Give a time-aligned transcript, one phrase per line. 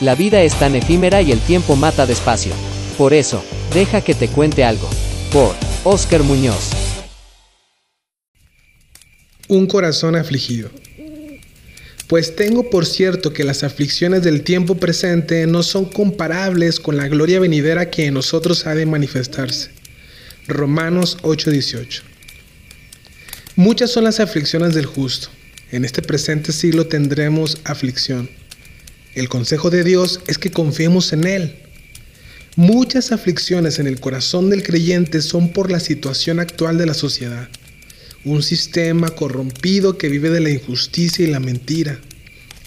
[0.00, 2.52] La vida es tan efímera y el tiempo mata despacio.
[2.98, 4.88] Por eso, deja que te cuente algo.
[5.32, 5.54] Por
[5.84, 6.70] Oscar Muñoz.
[9.48, 10.70] Un corazón afligido.
[12.08, 17.08] Pues tengo por cierto que las aflicciones del tiempo presente no son comparables con la
[17.08, 19.70] gloria venidera que en nosotros ha de manifestarse.
[20.46, 22.02] Romanos 8:18.
[23.56, 25.28] Muchas son las aflicciones del justo.
[25.72, 28.30] En este presente siglo tendremos aflicción.
[29.14, 31.56] El consejo de Dios es que confiemos en Él.
[32.54, 37.48] Muchas aflicciones en el corazón del creyente son por la situación actual de la sociedad.
[38.24, 41.98] Un sistema corrompido que vive de la injusticia y la mentira.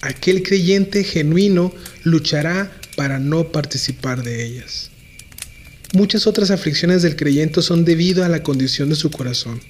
[0.00, 1.72] Aquel creyente genuino
[2.02, 4.90] luchará para no participar de ellas.
[5.94, 9.60] Muchas otras aflicciones del creyente son debido a la condición de su corazón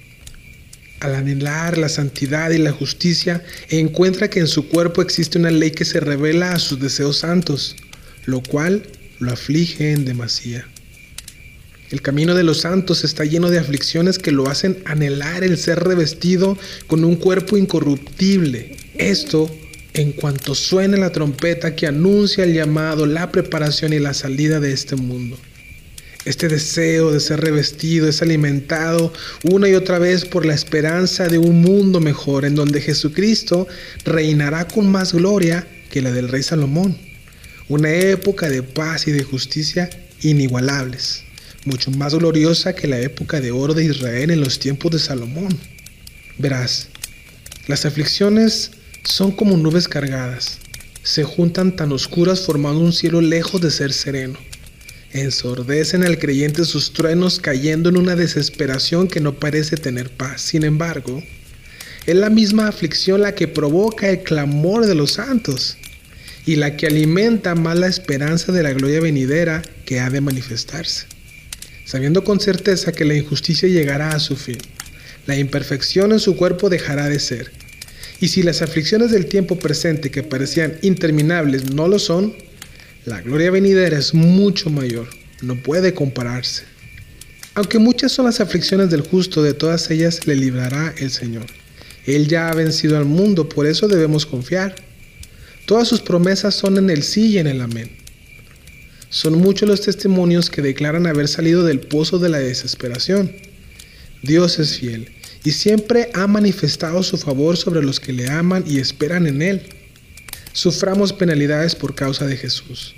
[1.00, 5.70] al anhelar la santidad y la justicia, encuentra que en su cuerpo existe una ley
[5.70, 7.76] que se revela a sus deseos santos,
[8.26, 8.82] lo cual
[9.18, 10.66] lo aflige en demasía.
[11.90, 15.80] El camino de los santos está lleno de aflicciones que lo hacen anhelar el ser
[15.80, 18.76] revestido con un cuerpo incorruptible.
[18.94, 19.50] Esto
[19.94, 24.72] en cuanto suene la trompeta que anuncia el llamado, la preparación y la salida de
[24.72, 25.38] este mundo.
[26.24, 29.12] Este deseo de ser revestido es alimentado
[29.44, 33.68] una y otra vez por la esperanza de un mundo mejor en donde Jesucristo
[34.04, 36.98] reinará con más gloria que la del rey Salomón.
[37.68, 39.88] Una época de paz y de justicia
[40.20, 41.22] inigualables,
[41.64, 45.56] mucho más gloriosa que la época de oro de Israel en los tiempos de Salomón.
[46.36, 46.88] Verás,
[47.68, 48.72] las aflicciones
[49.04, 50.58] son como nubes cargadas,
[51.02, 54.38] se juntan tan oscuras formando un cielo lejos de ser sereno.
[55.12, 60.42] Ensordecen al creyente sus truenos cayendo en una desesperación que no parece tener paz.
[60.42, 61.22] Sin embargo,
[62.06, 65.78] es la misma aflicción la que provoca el clamor de los santos
[66.44, 71.06] y la que alimenta más la esperanza de la gloria venidera que ha de manifestarse,
[71.84, 74.58] sabiendo con certeza que la injusticia llegará a su fin.
[75.26, 77.50] La imperfección en su cuerpo dejará de ser.
[78.20, 82.34] Y si las aflicciones del tiempo presente que parecían interminables no lo son,
[83.08, 85.08] la gloria venidera es mucho mayor,
[85.42, 86.64] no puede compararse.
[87.54, 91.46] Aunque muchas son las aflicciones del justo, de todas ellas le librará el Señor.
[92.06, 94.76] Él ya ha vencido al mundo, por eso debemos confiar.
[95.66, 97.90] Todas sus promesas son en el sí y en el amén.
[99.10, 103.32] Son muchos los testimonios que declaran haber salido del pozo de la desesperación.
[104.22, 105.10] Dios es fiel
[105.44, 109.62] y siempre ha manifestado su favor sobre los que le aman y esperan en Él.
[110.58, 112.96] Suframos penalidades por causa de Jesús.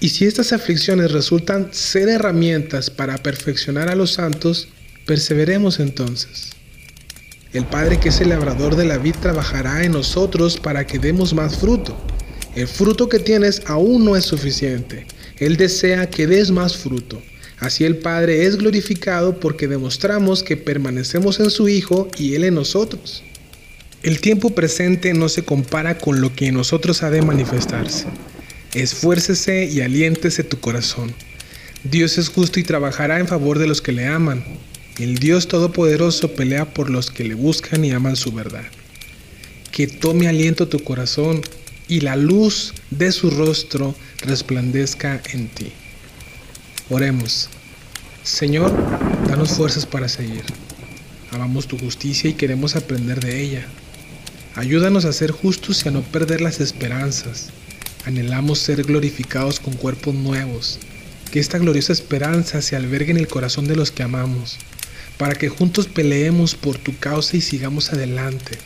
[0.00, 4.68] Y si estas aflicciones resultan ser herramientas para perfeccionar a los santos,
[5.06, 6.50] perseveremos entonces.
[7.54, 11.32] El Padre que es el labrador de la vid trabajará en nosotros para que demos
[11.32, 11.96] más fruto.
[12.54, 15.06] El fruto que tienes aún no es suficiente.
[15.38, 17.22] Él desea que des más fruto.
[17.60, 22.56] Así el Padre es glorificado porque demostramos que permanecemos en su Hijo y Él en
[22.56, 23.22] nosotros.
[24.02, 28.06] El tiempo presente no se compara con lo que en nosotros ha de manifestarse.
[28.72, 31.12] Esfuércese y aliéntese tu corazón.
[31.82, 34.44] Dios es justo y trabajará en favor de los que le aman.
[35.00, 38.66] El Dios Todopoderoso pelea por los que le buscan y aman su verdad.
[39.72, 41.40] Que tome aliento tu corazón
[41.88, 45.72] y la luz de su rostro resplandezca en ti.
[46.88, 47.48] Oremos.
[48.22, 48.72] Señor,
[49.26, 50.44] danos fuerzas para seguir.
[51.32, 53.66] Amamos tu justicia y queremos aprender de ella.
[54.58, 57.50] Ayúdanos a ser justos y a no perder las esperanzas
[58.08, 60.78] Anhelamos ser glorificados con cuerpos nuevos,
[61.30, 64.56] que esta gloriosa esperanza se albergue en el corazón de los que amamos,
[65.18, 68.56] para que juntos peleemos por tu causa y sigamos adelante.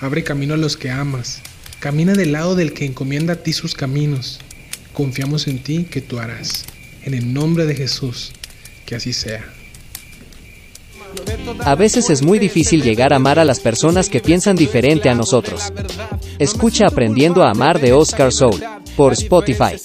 [0.00, 1.42] Abre camino a los que amas,
[1.78, 4.40] camina del lado del que encomienda a ti sus caminos.
[4.94, 6.64] Confiamos en ti que tú harás.
[7.04, 8.32] En el nombre de Jesús,
[8.86, 9.55] que así sea.
[11.64, 15.14] A veces es muy difícil llegar a amar a las personas que piensan diferente a
[15.14, 15.72] nosotros.
[16.38, 18.62] Escucha Aprendiendo a Amar de Oscar Soul
[18.96, 19.76] por Spotify.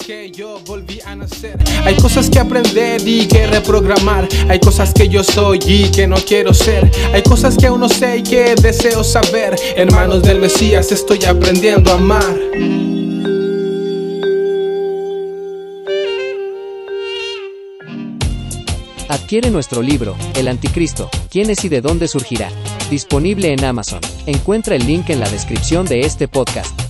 [1.84, 4.28] Hay cosas que aprender y que reprogramar.
[4.48, 6.90] Hay cosas que yo soy y que no quiero ser.
[7.12, 9.56] Hay cosas que aún no sé y que deseo saber.
[9.76, 12.91] Hermanos del Mesías, estoy aprendiendo a amar.
[19.12, 22.48] Adquiere nuestro libro, El Anticristo, ¿quién es y de dónde surgirá?
[22.90, 24.00] Disponible en Amazon.
[24.24, 26.81] Encuentra el link en la descripción de este podcast.